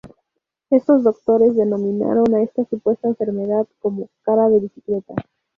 Estos 0.71 1.03
doctores 1.03 1.55
denominaron 1.55 2.33
a 2.33 2.41
esta 2.41 2.65
supuesta 2.65 3.07
enfermedad 3.07 3.67
como 3.79 4.09
"cara 4.23 4.49
de 4.49 4.61
bicicleta". 4.61 5.13